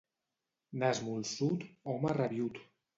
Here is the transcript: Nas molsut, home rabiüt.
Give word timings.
Nas 0.83 1.03
molsut, 1.11 1.69
home 1.95 2.19
rabiüt. 2.21 2.63